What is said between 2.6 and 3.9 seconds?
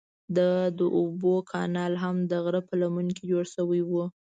په لمنه کې جوړ شوی